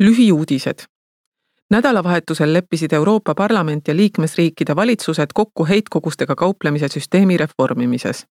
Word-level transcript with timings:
lühiuudised. 0.00 0.78
nädalavahetusel 1.70 2.52
leppisid 2.52 2.92
Euroopa 2.92 3.34
Parlament 3.34 3.88
ja 3.88 3.96
liikmesriikide 3.96 4.76
valitsused 4.76 5.26
kokku 5.34 5.66
heitkogustega 5.66 6.36
kauplemise 6.36 6.88
süsteemi 6.88 7.36
reformimises. 7.36 8.26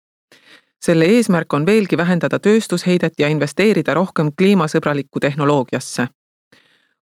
selle 0.86 1.06
eesmärk 1.06 1.54
on 1.54 1.66
veelgi 1.66 1.98
vähendada 1.98 2.40
tööstusheidet 2.40 3.14
ja 3.20 3.28
investeerida 3.28 3.94
rohkem 3.94 4.32
kliimasõbralikku 4.42 5.20
tehnoloogiasse. 5.20 6.08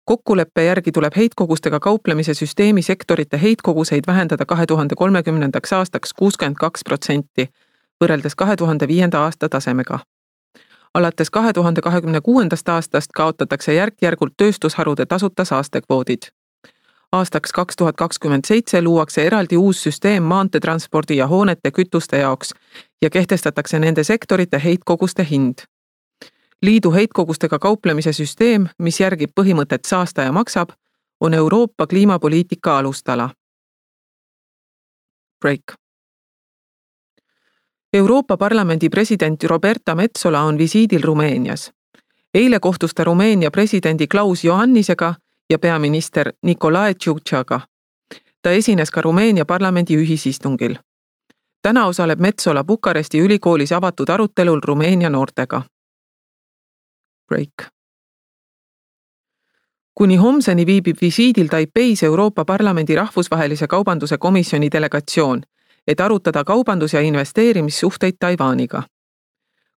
kokkuleppe 0.04 0.64
järgi 0.64 0.92
tuleb 0.92 1.16
heitkogustega 1.16 1.80
kauplemise 1.80 2.34
süsteemi 2.34 2.82
sektorite 2.82 3.42
heitkoguseid 3.42 4.04
vähendada 4.06 4.46
kahe 4.46 4.66
tuhande 4.66 4.94
kolmekümnendaks 4.94 5.72
aastaks 5.72 6.12
kuuskümmend 6.12 6.56
kaks 6.56 6.84
protsenti 6.84 7.48
võrreldes 8.04 8.34
kahe 8.36 8.56
tuhande 8.56 8.88
viienda 8.88 9.18
aasta 9.18 9.48
tasemega 9.48 9.98
alates 10.94 11.30
kahe 11.30 11.52
tuhande 11.52 11.80
kahekümne 11.80 12.20
kuuendast 12.20 12.68
aastast 12.68 13.10
kaotatakse 13.14 13.74
järk-järgult 13.74 14.32
tööstusharude 14.36 15.06
tasuta 15.06 15.44
saastekvoodid. 15.44 16.22
aastaks 17.12 17.52
kaks 17.52 17.76
tuhat 17.76 17.96
kakskümmend 17.96 18.44
seitse 18.44 18.82
luuakse 18.82 19.26
eraldi 19.26 19.56
uus 19.56 19.82
süsteem 19.82 20.22
maanteetranspordi 20.22 21.16
ja 21.16 21.26
hoonete 21.26 21.70
kütuste 21.70 22.18
jaoks 22.18 22.54
ja 23.02 23.10
kehtestatakse 23.10 23.78
nende 23.78 24.04
sektorite 24.04 24.60
heitkoguste 24.64 25.26
hind. 25.30 25.54
liidu 26.62 26.92
heitkogustega 26.92 27.58
kauplemise 27.58 28.12
süsteem, 28.12 28.66
mis 28.78 29.00
järgib 29.00 29.30
põhimõtet 29.40 29.84
saastaja 29.86 30.32
maksab, 30.32 30.68
on 31.20 31.34
Euroopa 31.34 31.86
kliimapoliitika 31.86 32.78
alustala. 32.78 33.30
Break 35.40 35.81
Euroopa 37.94 38.36
Parlamendi 38.36 38.88
president 38.88 39.42
Roberta 39.44 39.94
Metsola 39.94 40.40
on 40.42 40.58
visiidil 40.58 41.02
Rumeenias. 41.02 41.72
eile 42.34 42.60
kohtus 42.60 42.94
ta 42.94 43.04
Rumeenia 43.04 43.50
presidendi 43.50 44.06
Klaus 44.06 44.44
Johannisega 44.44 45.14
ja 45.50 45.58
peaminister 45.58 46.32
Nicolae 46.42 46.94
Tšutšaga. 46.94 47.60
ta 48.42 48.50
esines 48.50 48.90
ka 48.90 49.00
Rumeenia 49.00 49.44
parlamendi 49.44 49.96
ühisistungil. 49.96 50.74
täna 51.62 51.86
osaleb 51.86 52.20
Metsola 52.20 52.64
Bukaresti 52.64 53.20
ülikoolis 53.20 53.72
avatud 53.72 54.08
arutelul 54.08 54.60
Rumeenia 54.64 55.10
noortega. 55.10 55.62
Break 57.28 57.52
kuni 59.94 60.16
homseni 60.16 60.66
viibib 60.66 60.96
visiidil 61.00 61.48
Taipeis 61.48 62.02
Euroopa 62.02 62.44
Parlamendi 62.44 62.94
rahvusvahelise 62.94 63.66
kaubanduse 63.66 64.18
komisjoni 64.18 64.68
delegatsioon 64.72 65.42
et 65.86 66.00
arutada 66.00 66.44
kaubandus- 66.44 66.92
ja 66.94 67.00
investeerimissuhteid 67.00 68.14
Taiwaniga. 68.18 68.82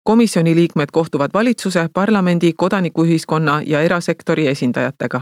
komisjoni 0.03 0.55
liikmed 0.55 0.89
kohtuvad 0.93 1.31
valitsuse, 1.35 1.89
parlamendi, 1.95 2.53
kodanikuühiskonna 2.57 3.63
ja 3.67 3.81
erasektori 3.81 4.47
esindajatega 4.47 5.21